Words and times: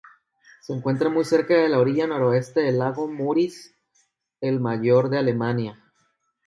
Se 0.61 0.73
encuentra 0.73 1.11
cerca 1.23 1.53
de 1.53 1.69
la 1.69 1.77
orilla 1.77 2.07
noroeste 2.07 2.61
del 2.61 2.79
lago 2.79 3.07
Müritz, 3.07 3.75
el 4.41 4.59
mayor 4.59 5.11
de 5.11 5.19
Alemania. 5.19 5.93